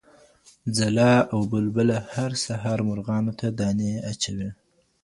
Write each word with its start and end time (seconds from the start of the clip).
ځلا 0.77 1.13
او 1.33 1.39
بلبله 1.51 1.97
هر 2.13 2.31
سهار 2.45 2.79
مرغانو 2.89 3.31
ته 3.39 3.47
دانې 3.59 3.91
اچوی. 4.11 4.49